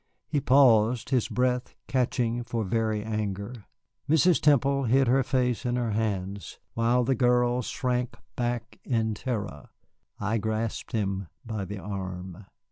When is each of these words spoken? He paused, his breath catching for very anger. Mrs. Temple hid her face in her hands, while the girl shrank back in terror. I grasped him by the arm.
He 0.27 0.41
paused, 0.41 1.11
his 1.11 1.27
breath 1.27 1.75
catching 1.85 2.43
for 2.43 2.63
very 2.63 3.03
anger. 3.03 3.67
Mrs. 4.09 4.41
Temple 4.41 4.85
hid 4.85 5.05
her 5.07 5.21
face 5.21 5.63
in 5.63 5.75
her 5.75 5.91
hands, 5.91 6.57
while 6.73 7.03
the 7.03 7.13
girl 7.13 7.61
shrank 7.61 8.15
back 8.35 8.79
in 8.83 9.13
terror. 9.13 9.69
I 10.19 10.39
grasped 10.39 10.93
him 10.93 11.27
by 11.45 11.65
the 11.65 11.77
arm. 11.77 12.47